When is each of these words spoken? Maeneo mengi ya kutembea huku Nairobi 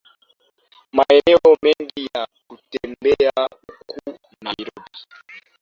Maeneo 0.93 1.53
mengi 1.63 2.05
ya 2.15 2.27
kutembea 2.47 3.47
huku 3.67 4.19
Nairobi 4.41 4.91